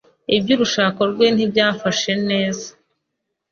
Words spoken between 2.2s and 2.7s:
neza.